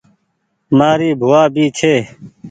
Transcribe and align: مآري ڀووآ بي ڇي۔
مآري 0.77 1.09
ڀووآ 1.19 1.43
بي 1.53 1.65
ڇي۔ 1.77 1.93